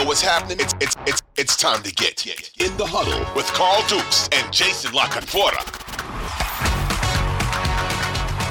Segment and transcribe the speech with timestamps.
[0.00, 3.84] Know what's happening, it's, it's, it's, it's time to get in the huddle with Carl
[3.86, 5.60] Dukes and Jason La Canfora.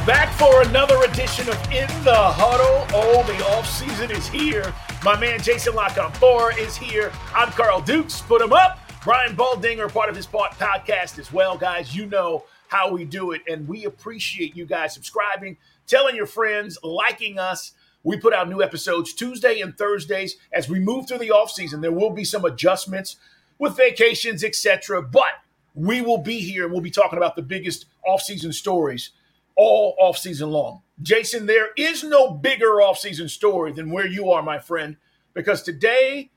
[0.05, 2.85] Back for another edition of In the Huddle.
[2.93, 4.73] Oh, the offseason is here.
[5.03, 7.11] My man Jason La Canfora is here.
[7.35, 8.21] I'm Carl Dukes.
[8.21, 8.79] Put him up.
[9.03, 11.95] Brian Baldinger, part of his podcast as well, guys.
[11.95, 16.77] You know how we do it, and we appreciate you guys subscribing, telling your friends,
[16.83, 17.71] liking us.
[18.03, 20.37] We put out new episodes Tuesday and Thursdays.
[20.53, 23.17] As we move through the offseason, there will be some adjustments
[23.57, 25.01] with vacations, etc.
[25.01, 25.33] But
[25.73, 29.11] we will be here and we'll be talking about the biggest offseason stories
[29.55, 30.81] all offseason long.
[31.01, 34.95] Jason, there is no bigger offseason story than where you are, my friend,
[35.33, 36.31] because today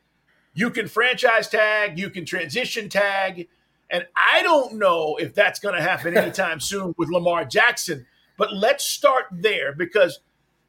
[0.54, 3.48] you can franchise tag, you can transition tag,
[3.90, 8.06] and I don't know if that's going to happen anytime soon with Lamar Jackson.
[8.36, 10.18] But let's start there because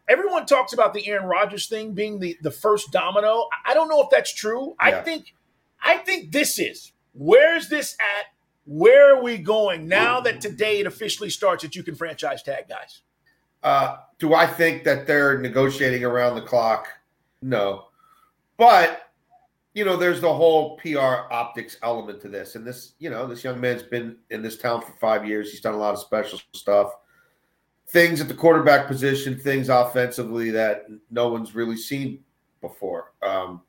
[0.08, 3.48] everyone talks about the Aaron Rodgers thing being the, the first domino.
[3.66, 4.76] I don't know if that's true.
[4.82, 5.00] Yeah.
[5.00, 5.34] I think
[5.84, 6.92] I think this is.
[7.14, 8.28] Where's this at?
[8.66, 12.70] Where are we going now that today it officially starts that you can franchise tag
[12.70, 13.02] guys?
[13.62, 16.88] Uh, do I think that they're negotiating around the clock?
[17.42, 17.88] No.
[18.58, 19.12] But,
[19.74, 22.56] you know, there's the whole PR optics element to this.
[22.56, 25.52] And this, you know, this young man's been in this town for five years.
[25.52, 26.94] He's done a lot of special stuff.
[27.88, 32.24] Things at the quarterback position, things offensively that no one's really seen
[32.62, 33.14] before.
[33.22, 33.62] Um,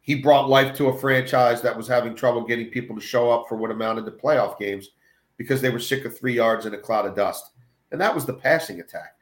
[0.00, 3.46] he brought life to a franchise that was having trouble getting people to show up
[3.48, 4.90] for what amounted to playoff games
[5.36, 7.50] because they were sick of three yards in a cloud of dust.
[7.92, 9.14] And that was the passing attack.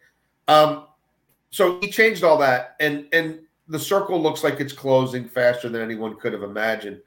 [0.47, 0.87] Um,
[1.51, 5.83] so he changed all that, and and the circle looks like it's closing faster than
[5.83, 7.01] anyone could have imagined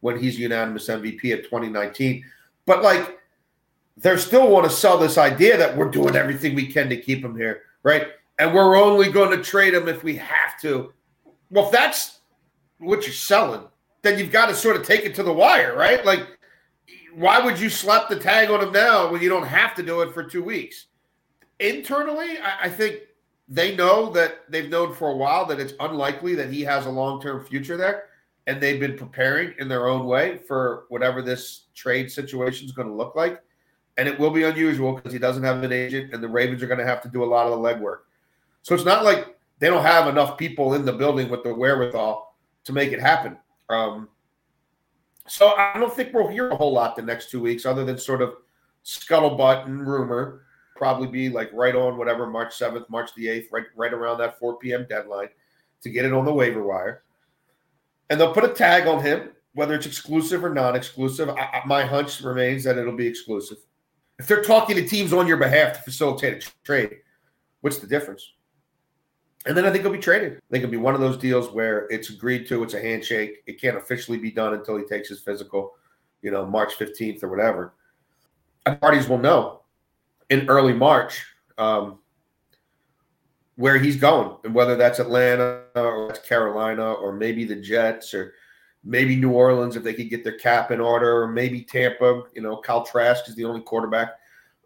[0.00, 2.24] when he's unanimous MVP at 2019.
[2.66, 3.17] But like,
[4.00, 7.24] they still want to sell this idea that we're doing everything we can to keep
[7.24, 8.08] him here, right?
[8.38, 10.92] And we're only going to trade him if we have to.
[11.50, 12.20] Well, if that's
[12.78, 13.62] what you're selling,
[14.02, 16.04] then you've got to sort of take it to the wire, right?
[16.04, 16.26] Like,
[17.14, 20.02] why would you slap the tag on him now when you don't have to do
[20.02, 20.86] it for two weeks?
[21.58, 23.00] Internally, I, I think
[23.48, 26.90] they know that they've known for a while that it's unlikely that he has a
[26.90, 28.04] long term future there.
[28.46, 32.88] And they've been preparing in their own way for whatever this trade situation is going
[32.88, 33.42] to look like.
[33.98, 36.68] And it will be unusual because he doesn't have an agent, and the Ravens are
[36.68, 37.98] going to have to do a lot of the legwork.
[38.62, 42.36] So it's not like they don't have enough people in the building with the wherewithal
[42.64, 43.36] to make it happen.
[43.68, 44.08] Um,
[45.26, 47.98] so I don't think we'll hear a whole lot the next two weeks, other than
[47.98, 48.34] sort of
[48.84, 50.42] scuttlebutt and rumor.
[50.76, 54.38] Probably be like right on whatever March seventh, March the eighth, right right around that
[54.38, 54.86] four p.m.
[54.88, 55.28] deadline
[55.82, 57.02] to get it on the waiver wire,
[58.10, 61.30] and they'll put a tag on him, whether it's exclusive or non-exclusive.
[61.30, 63.58] I, my hunch remains that it'll be exclusive.
[64.18, 66.96] If they're talking to teams on your behalf to facilitate a trade,
[67.60, 68.32] what's the difference?
[69.46, 70.34] And then I think he'll be traded.
[70.34, 73.42] I think it'll be one of those deals where it's agreed to, it's a handshake.
[73.46, 75.74] It can't officially be done until he takes his physical,
[76.22, 77.74] you know, March 15th or whatever.
[78.66, 79.62] And parties will know
[80.28, 81.24] in early March
[81.56, 82.00] um,
[83.56, 88.34] where he's going and whether that's Atlanta or that's Carolina or maybe the Jets or
[88.88, 92.22] maybe New Orleans if they could get their cap in order or maybe Tampa.
[92.34, 94.12] You know, Kyle Trask is the only quarterback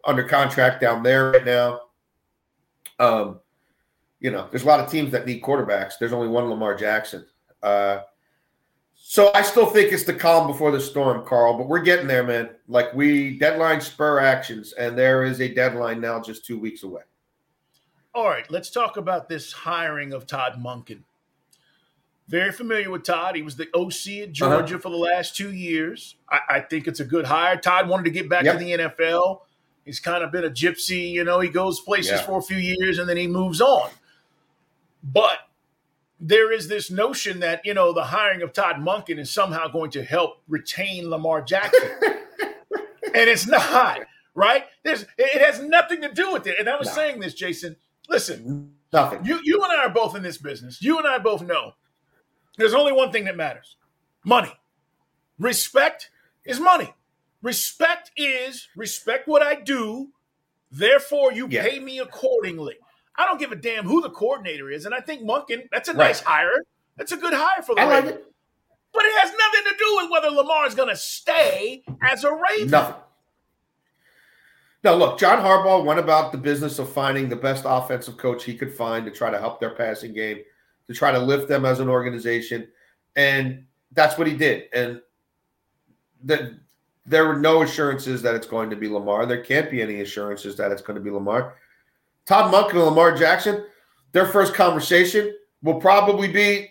[0.05, 1.81] under contract down there right now.
[2.99, 3.39] Um,
[4.21, 5.93] you know, there's a lot of teams that need quarterbacks.
[5.99, 7.25] There's only one Lamar Jackson.
[7.61, 7.99] Uh,
[8.95, 11.57] so I still think it's the calm before the storm, Carl.
[11.57, 12.51] But we're getting there, man.
[12.69, 17.01] Like we deadline spur actions, and there is a deadline now, just two weeks away.
[18.15, 21.03] All right, let's talk about this hiring of Todd Monken.
[22.27, 23.35] Very familiar with Todd.
[23.35, 24.81] He was the OC at Georgia uh-huh.
[24.81, 26.15] for the last two years.
[26.29, 27.57] I, I, think it's a good hire.
[27.57, 28.57] Todd wanted to get back yep.
[28.57, 29.41] to the NFL.
[29.83, 31.41] He's kind of been a gypsy, you know.
[31.41, 32.25] He goes places yeah.
[32.25, 33.89] for a few years and then he moves on.
[35.03, 35.39] But
[36.19, 39.91] there is this notion that, you know, the hiring of Todd Monken is somehow going
[39.91, 41.89] to help retain Lamar Jackson.
[43.13, 43.99] and it's not,
[44.33, 44.63] right?
[44.83, 46.57] There's it has nothing to do with it.
[46.57, 46.93] And I was no.
[46.93, 47.75] saying this, Jason.
[48.07, 49.25] Listen, Nothing.
[49.25, 50.81] you you and I are both in this business.
[50.81, 51.73] You and I both know
[52.57, 53.77] there's only one thing that matters:
[54.23, 54.51] money.
[55.39, 56.09] Respect
[56.45, 56.93] is money.
[57.41, 60.09] Respect is respect what I do.
[60.71, 61.63] Therefore, you Yeah.
[61.63, 62.77] pay me accordingly.
[63.15, 65.93] I don't give a damn who the coordinator is, and I think Monken that's a
[65.93, 66.07] Right.
[66.07, 66.63] nice hire.
[66.97, 68.21] That's a good hire for the I like Ravens.
[68.21, 68.33] it.
[68.93, 72.31] But it has nothing to do with whether Lamar is going to stay as a
[72.31, 72.69] Raven.
[72.69, 72.95] Nothing.
[74.83, 78.55] Now, look, John Harbaugh went about the business of finding the best offensive coach he
[78.55, 80.43] could find to try to help their passing game,
[80.87, 82.67] to try to lift them as an organization.
[83.15, 84.65] And that's what he did.
[84.73, 85.01] And
[86.23, 86.57] the,
[87.05, 89.25] there were no assurances that it's going to be Lamar.
[89.25, 91.55] There can't be any assurances that it's going to be Lamar.
[92.25, 93.65] Todd Monken and Lamar Jackson,
[94.13, 96.69] their first conversation will probably be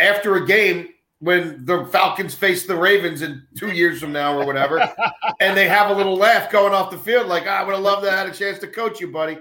[0.00, 0.88] after a game
[1.20, 4.78] when the Falcons face the Ravens in two years from now or whatever,
[5.40, 7.82] and they have a little laugh going off the field, like, "Ah, I would have
[7.82, 9.38] loved to have had a chance to coach you, buddy.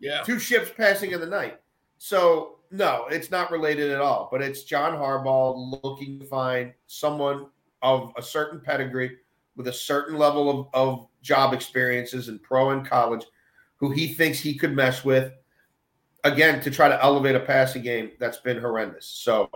[0.00, 0.22] Yeah.
[0.22, 1.58] Two ships passing in the night.
[1.98, 4.28] So, no, it's not related at all.
[4.30, 7.46] But it's John Harbaugh looking to find someone
[7.82, 9.16] of a certain pedigree
[9.56, 13.24] with a certain level of, of job experiences in pro and college
[13.76, 15.32] who he thinks he could mess with,
[16.24, 19.06] again, to try to elevate a passing game that's been horrendous.
[19.06, 19.48] So,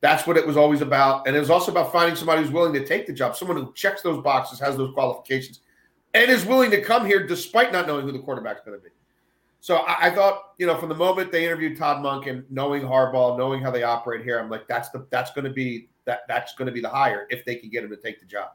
[0.00, 1.26] that's what it was always about.
[1.26, 3.72] And it was also about finding somebody who's willing to take the job, someone who
[3.72, 5.60] checks those boxes, has those qualifications,
[6.14, 8.90] and is willing to come here despite not knowing who the quarterback's going to be.
[9.66, 12.82] So I, I thought, you know, from the moment they interviewed Todd Monken and knowing
[12.82, 16.20] Harbaugh, knowing how they operate here, I'm like, that's the that's going to be that
[16.28, 18.50] that's going to be the hire if they can get him to take the job.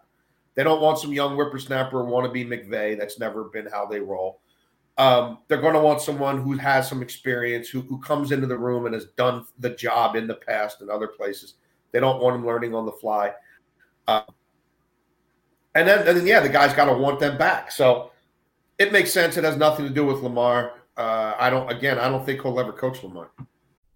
[0.55, 2.97] They don't want some young whippersnapper wannabe McVay.
[2.97, 4.39] That's never been how they roll.
[4.97, 8.57] Um, they're going to want someone who has some experience, who, who comes into the
[8.57, 11.55] room and has done the job in the past and other places.
[11.91, 13.33] They don't want him learning on the fly.
[14.07, 14.21] Uh,
[15.75, 17.69] and then, and then, yeah, the guy's got to want them back.
[17.69, 18.11] So
[18.79, 19.35] it makes sense.
[19.35, 20.80] It has nothing to do with Lamar.
[21.01, 21.71] Uh, I don't.
[21.71, 23.31] Again, I don't think he'll ever coach Lamar.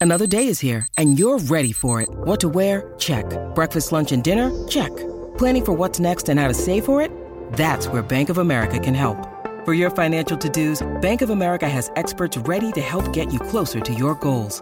[0.02, 2.10] Another day is here, and you're ready for it.
[2.10, 2.94] What to wear?
[2.98, 3.26] Check.
[3.54, 4.50] Breakfast, lunch, and dinner?
[4.68, 4.96] Check.
[5.38, 7.12] Planning for what's next and how to save for it?
[7.54, 9.18] That's where Bank of America can help.
[9.66, 13.80] For your financial to-dos, Bank of America has experts ready to help get you closer
[13.80, 14.62] to your goals.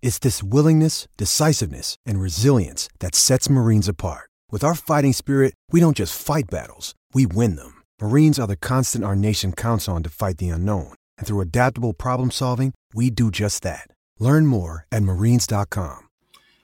[0.00, 4.30] It's this willingness, decisiveness, and resilience that sets Marines apart.
[4.50, 7.82] With our fighting spirit, we don't just fight battles, we win them.
[8.00, 10.94] Marines are the constant our nation counts on to fight the unknown.
[11.18, 13.88] And through adaptable problem solving, we do just that.
[14.18, 16.08] Learn more at marines.com.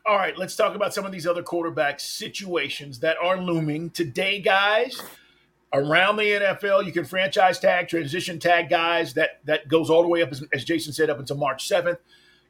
[0.04, 4.40] All right, let's talk about some of these other quarterback situations that are looming today,
[4.40, 5.00] guys.
[5.72, 9.14] Around the NFL, you can franchise tag, transition tag guys.
[9.14, 11.98] That that goes all the way up, as, as Jason said, up until March seventh.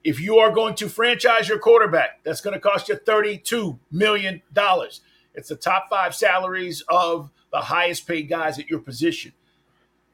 [0.04, 4.43] If you are going to franchise your quarterback, that's going to cost you thirty-two million
[4.52, 5.00] dollars.
[5.34, 9.32] It's the top five salaries of the highest paid guys at your position.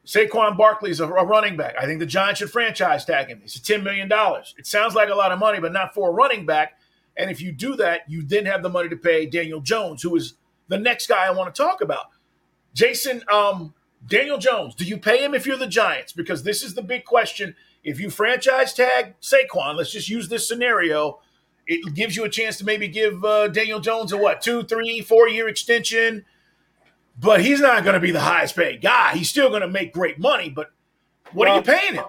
[0.05, 1.75] Saquon Barkley is a, a running back.
[1.79, 3.41] I think the Giants should franchise tag him.
[3.43, 4.09] It's $10 million.
[4.57, 6.79] It sounds like a lot of money, but not for a running back.
[7.15, 10.15] And if you do that, you then have the money to pay Daniel Jones, who
[10.15, 10.33] is
[10.67, 12.05] the next guy I want to talk about.
[12.73, 13.73] Jason, um,
[14.07, 16.13] Daniel Jones, do you pay him if you're the Giants?
[16.13, 17.55] Because this is the big question.
[17.83, 21.19] If you franchise tag Saquon, let's just use this scenario.
[21.67, 25.01] It gives you a chance to maybe give uh, Daniel Jones a what, two, three,
[25.01, 26.25] four year extension
[27.19, 29.15] but he's not going to be the highest paid guy.
[29.15, 30.71] He's still going to make great money, but
[31.33, 32.05] what are you paying him?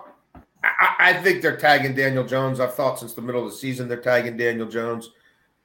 [0.63, 2.61] I, I think they're tagging Daniel Jones.
[2.61, 5.11] I've thought since the middle of the season they're tagging Daniel Jones.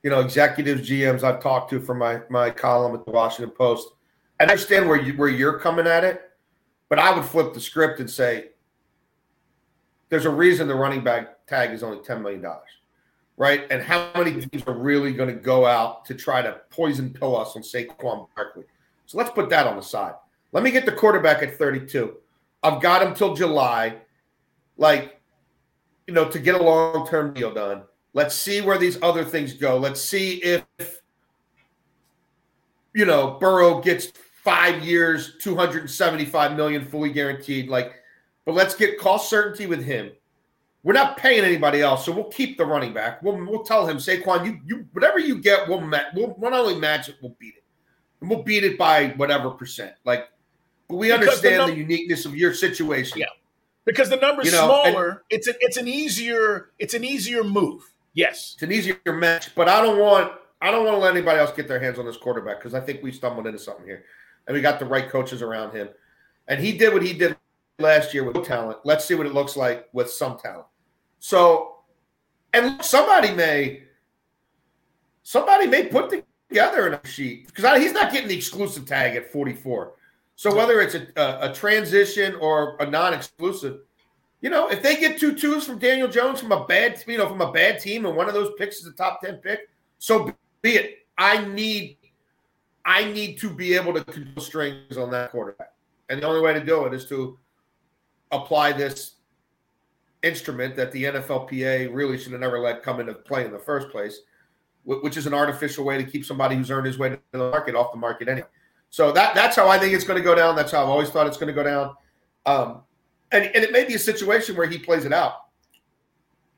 [0.03, 3.89] You know, executives, GMs I've talked to from my my column at the Washington Post.
[4.39, 6.21] I understand where you where you're coming at it,
[6.89, 8.49] but I would flip the script and say
[10.09, 12.69] there's a reason the running back tag is only ten million dollars,
[13.37, 13.65] right?
[13.69, 17.37] And how many teams are really going to go out to try to poison pill
[17.37, 18.63] us on Saquon Barkley?
[19.05, 20.13] So let's put that on the side.
[20.51, 22.15] Let me get the quarterback at 32.
[22.63, 23.97] I've got him till July,
[24.77, 25.19] like,
[26.07, 27.83] you know, to get a long term deal done.
[28.13, 29.77] Let's see where these other things go.
[29.77, 30.65] Let's see if,
[32.93, 37.67] you know, Burrow gets five years, 275 million fully guaranteed.
[37.67, 37.95] Like,
[38.45, 40.11] but let's get cost certainty with him.
[40.83, 43.23] We're not paying anybody else, so we'll keep the running back.
[43.23, 46.75] We'll, we'll tell him, Saquon, you you whatever you get, we'll, ma- we'll not only
[46.79, 47.63] match it, we'll beat it
[48.21, 49.93] and we'll beat it by whatever percent.
[50.05, 50.29] Like,
[50.87, 53.17] but we Because understand the, num- uniqueness of your situation.
[53.19, 53.25] Yeah.
[53.85, 55.09] because the number's You know, smaller.
[55.09, 57.81] and- it's an it's an easier it's an easier move.
[58.13, 58.51] Yes.
[58.53, 61.51] It's an easier match, but I don't want I don't want to let anybody else
[61.51, 64.05] get their hands on this quarterback because I think we stumbled into something here,
[64.47, 65.89] and we got the right coaches around him,
[66.47, 67.35] and he did what he did
[67.79, 68.79] last year with talent.
[68.83, 70.67] Let's see what it looks like with some talent.
[71.19, 71.79] So,
[72.53, 73.83] and somebody may
[75.23, 79.93] somebody may put together a sheet because he's not getting the exclusive tag at 44.
[80.35, 83.79] So whether it's a, a, a transition or a non-exclusive,
[84.41, 87.27] you know, if they get two twos from Daniel Jones from a bad, you know,
[87.27, 90.31] from a bad team, and one of those picks is a top ten pick, so
[90.61, 91.07] be it.
[91.17, 91.97] I need,
[92.83, 95.73] I need to be able to control strings on that quarterback,
[96.09, 97.39] and the only way to do it is to
[98.31, 99.15] apply this
[100.23, 103.89] instrument that the NFLPA really should have never let come into play in the first
[103.89, 104.21] place,
[104.83, 107.75] which is an artificial way to keep somebody who's earned his way to the market
[107.75, 108.47] off the market anyway.
[108.89, 110.55] So that that's how I think it's going to go down.
[110.55, 111.95] That's how I've always thought it's going to go down.
[112.45, 112.81] Um,
[113.31, 115.47] and, and it may be a situation where he plays it out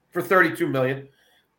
[0.09, 1.07] for 32 million.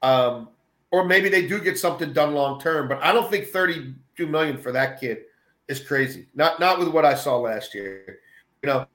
[0.02, 0.50] Um,
[0.90, 4.56] or maybe they do get something done long term, but I don't think 32 million
[4.56, 5.24] for that kid
[5.68, 6.26] is crazy.
[6.34, 8.20] Not not with what I saw last year.
[8.62, 8.86] You know,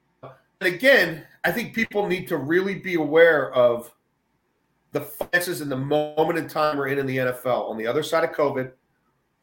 [0.68, 3.94] again, I think people need to really be aware of
[4.92, 7.70] the finances and the moment in time we're in in the NFL.
[7.70, 8.72] On the other side of COVID,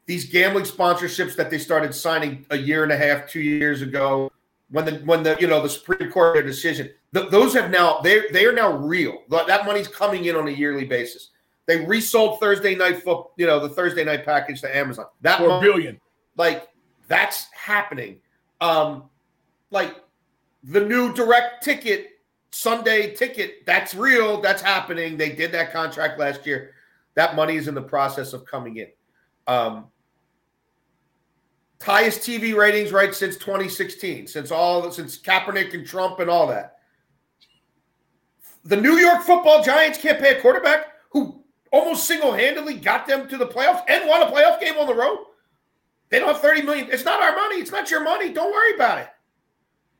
[0.05, 4.31] these gambling sponsorships that they started signing a year and a half, two years ago,
[4.69, 7.99] when the when the you know the Supreme Court their decision, th- those have now
[7.99, 9.23] they they are now real.
[9.29, 11.31] That money's coming in on a yearly basis.
[11.67, 15.05] They resold Thursday night foot, you know, the Thursday night package to Amazon.
[15.21, 16.01] That Four money- billion.
[16.37, 16.69] like
[17.07, 18.19] that's happening.
[18.61, 19.09] Um,
[19.71, 19.95] like
[20.63, 22.11] the new direct ticket
[22.51, 24.41] Sunday ticket, that's real.
[24.41, 25.17] That's happening.
[25.17, 26.73] They did that contract last year.
[27.15, 28.87] That money is in the process of coming in.
[29.47, 29.85] Um,
[31.81, 36.75] highest TV ratings right since 2016, since all since Kaepernick and Trump and all that.
[38.63, 43.37] The New York Football Giants can't pay a quarterback who almost single-handedly got them to
[43.37, 45.25] the playoffs and won a playoff game on the road.
[46.09, 46.89] They don't have 30 million.
[46.91, 47.55] It's not our money.
[47.55, 48.31] It's not your money.
[48.31, 49.07] Don't worry about it.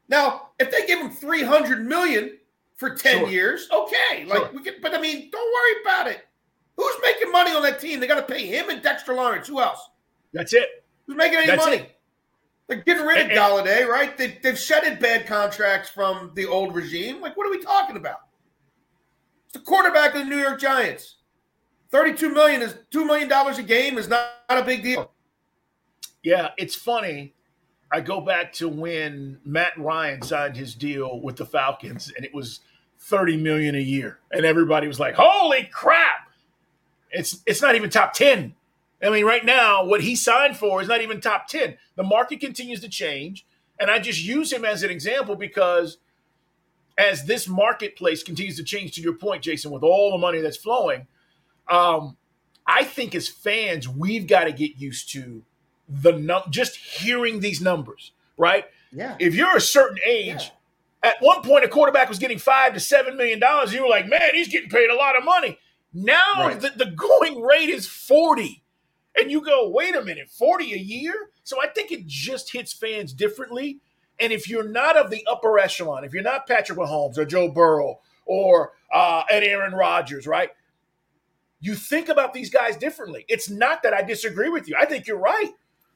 [0.10, 2.38] Now, if they give him 300 million
[2.76, 3.30] for 10 Sure.
[3.30, 4.26] years, okay.
[4.26, 4.52] Like Sure.
[4.54, 6.26] we can, but I mean, don't worry about it.
[6.78, 8.00] Who's making money on that team?
[8.00, 9.48] They got to pay him and Dexter Lawrence.
[9.48, 9.80] Who else?
[10.34, 10.84] That's it.
[11.06, 11.78] Who's making any That's money?
[11.78, 12.00] it.
[12.68, 14.18] They're getting rid of And- Golladay, right?
[14.18, 17.20] They, they've shedded bad contracts from the old regime.
[17.22, 18.20] Like, what are we talking about?
[19.46, 21.18] It's the quarterback of the New York Giants.
[21.92, 25.12] Thirty-two million is two million dollars a game is not, not a big deal.
[26.24, 27.34] Yeah, it's funny.
[27.92, 32.34] I go back to when Matt Ryan signed his deal with the Falcons, and it
[32.34, 32.62] was
[32.98, 36.30] thirty million a year, and everybody was like, "Holy crap!"
[37.12, 38.56] It's it's not even top ten.
[39.04, 41.78] I mean, right now, what he signed for is not even top ten.
[41.96, 43.46] The market continues to change,
[43.80, 45.98] and I just use him as an example because
[46.98, 50.58] as this marketplace continues to change, to your point, Jason, with all the money that's
[50.58, 51.08] flowing,
[51.68, 52.16] um,
[52.68, 55.44] I think as fans, we've got to get used to
[55.92, 58.66] the num- just hearing these numbers, right?
[58.92, 59.16] Yeah.
[59.20, 60.52] If you're a certain age,
[61.04, 63.74] at one point a quarterback was getting five to seven million dollars.
[63.74, 65.60] You were like, man, he's getting paid a lot of money.
[65.94, 66.60] Now Right.
[66.60, 68.64] the, the going rate is 40.
[69.20, 71.14] And you go, wait a minute, 40 a year?
[71.44, 73.80] So I think it just hits fans differently.
[74.20, 77.50] And if you're not of the upper echelon, if you're not Patrick Mahomes or Joe
[77.50, 80.52] Burrow or uh, and Aaron Rodgers, right?
[81.60, 83.26] You think about these guys differently.
[83.28, 84.76] It's not that I disagree with you.
[84.80, 85.52] I think you're right.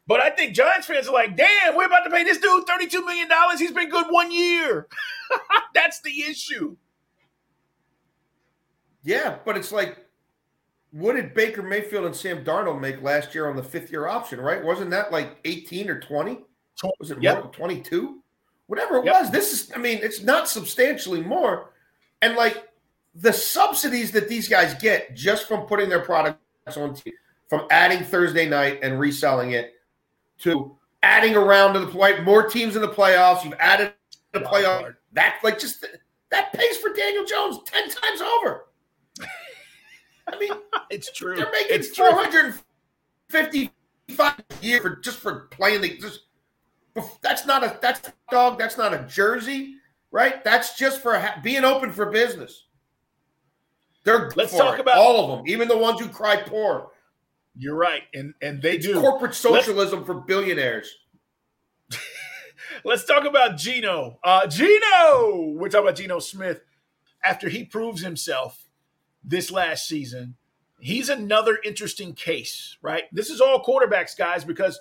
[0.07, 3.03] But I think Giants fans are like, damn, we're about to pay this dude $32
[3.05, 3.27] million.
[3.57, 4.87] He's been good one year.
[5.73, 6.75] That's the issue.
[9.03, 9.97] Yeah, but it's like,
[10.91, 14.39] what did Baker Mayfield and Sam Darnold make last year on the fifth year option,
[14.39, 14.63] right?
[14.63, 16.39] Wasn't that like 18 or 20?
[16.99, 17.43] Was it Yep.
[17.43, 18.21] more 22?
[18.67, 19.13] Whatever it Yep.
[19.13, 19.31] was.
[19.31, 21.71] This is, I mean, it's not substantially more.
[22.21, 22.69] And like
[23.13, 26.39] the subsidies that these guys get just from putting their products
[26.77, 27.11] on TV,
[27.49, 29.74] from adding Thursday night and reselling it
[30.39, 33.43] to adding around to the play, more teams in the playoffs.
[33.43, 33.93] You've added
[34.33, 34.95] the playoff.
[35.13, 35.85] That like just
[36.31, 38.65] that pays for Daniel Jones 10 times over.
[40.27, 40.51] I mean,
[40.89, 41.35] It's true.
[41.35, 42.09] they're making it's true.
[42.09, 42.55] four hundred
[43.29, 45.97] fifty-five a year for just for playing the.
[45.97, 46.21] Just,
[47.21, 48.57] that's not a that's dog.
[48.57, 49.75] That's not a jersey,
[50.11, 50.43] right?
[50.43, 52.63] That's just for being open for business.
[54.03, 56.91] They're Let's talk it, about- all of them, even the ones who cry poor.
[57.57, 58.03] You're right.
[58.13, 58.99] And and they do.
[58.99, 60.93] Corporate socialism for billionaires.
[62.83, 64.19] Let's talk about Geno.
[64.23, 66.61] Uh, Geno, we're talking about Geno Smith.
[67.23, 68.65] After he proves himself
[69.23, 70.35] this last season,
[70.79, 73.05] he's another interesting case, right?
[73.11, 74.79] This is all quarterbacks, guys, because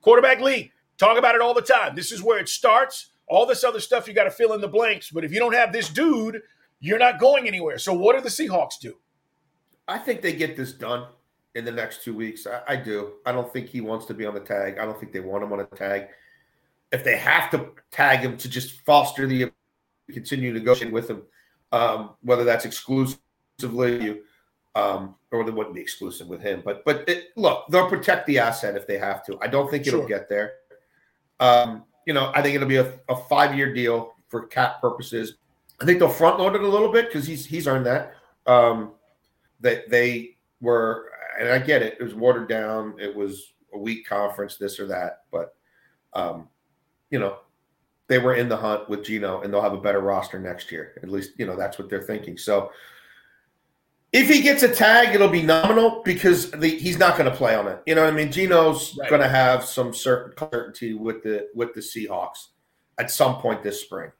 [0.00, 1.94] quarterback league, talk about it all the time.
[1.94, 3.10] This is where it starts.
[3.28, 5.10] all this other stuff you got to fill in the blanks.
[5.10, 6.42] But if you don't have this dude,
[6.80, 7.78] you're not going anywhere.
[7.78, 8.98] So what do the Seahawks do?
[9.88, 11.06] I think they get this done
[11.56, 12.46] in the next two weeks.
[12.46, 13.14] I, I, do.
[13.24, 14.78] I don't think he wants to be on the tag.
[14.78, 16.08] I don't think they want him on a tag.
[16.92, 19.50] If they have to tag him to just foster the
[20.12, 21.22] continue negotiating with him,
[21.72, 24.20] um, whether that's exclusively
[24.76, 26.62] um, or they wouldn't be exclusive with him.
[26.64, 29.38] But but it, look, they'll protect the asset if they have to.
[29.40, 30.08] I don't think it'll sure.
[30.08, 30.52] get there.
[31.40, 35.34] Um, you know, I think it'll be a, a five year deal for cap purposes.
[35.80, 38.14] I think they'll front load it a little bit because he's he's earned that.
[38.46, 38.92] Um,
[39.60, 41.96] that they were, and I get it.
[42.00, 42.94] It was watered down.
[42.98, 45.24] It was a weak conference, this or that.
[45.30, 45.54] But
[46.12, 46.48] um,
[47.10, 47.38] you know,
[48.08, 50.94] they were in the hunt with Geno, and they'll have a better roster next year.
[51.02, 52.38] At least you know that's what they're thinking.
[52.38, 52.70] So
[54.12, 57.54] if he gets a tag, it'll be nominal because the, he's not going to play
[57.54, 57.82] on it.
[57.86, 58.32] You know what I mean?
[58.32, 59.10] Geno's right.
[59.10, 62.48] going to have some certain certainty with the with the Seahawks
[62.98, 64.10] at some point this spring.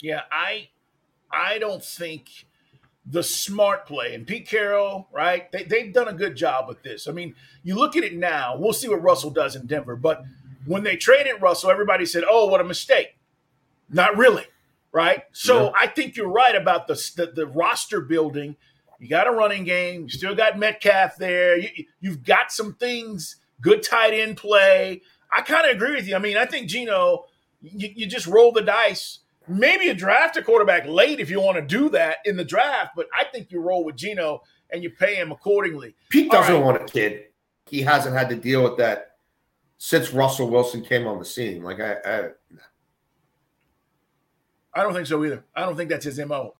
[0.00, 0.68] Yeah, I
[1.30, 2.28] I don't think
[3.06, 5.50] the smart play and Pete Carroll, right?
[5.52, 7.06] They, they've done a good job with this.
[7.06, 8.56] I mean, you look at it now.
[8.56, 10.24] We'll see what Russell does in Denver, but
[10.66, 13.16] when they traded Russell, everybody said, "Oh, what a mistake."
[13.90, 14.46] Not really
[14.94, 15.24] right?
[15.32, 15.70] So yeah.
[15.76, 18.56] I think you're right about the, the, the roster building.
[19.00, 20.04] You got a running game.
[20.04, 21.58] You still got Metcalf there.
[21.58, 21.68] You,
[22.00, 23.36] you've got some things.
[23.60, 25.02] Good tight end play.
[25.36, 26.14] I kind of agree with you.
[26.14, 27.24] I mean, I think Geno,
[27.60, 29.18] you, you just roll the dice.
[29.46, 32.92] Maybe you draft a quarterback late if you want to do that in the draft,
[32.96, 35.94] but I think you roll with Geno and you pay him accordingly.
[36.08, 36.62] Pete doesn't right.
[36.62, 37.24] want a kid.
[37.66, 39.16] He hasn't had to deal with that
[39.78, 41.62] since Russell Wilson came on the scene.
[41.62, 42.28] Like I, I
[44.74, 45.44] I don't think so either.
[45.54, 46.52] I don't think that's his MO.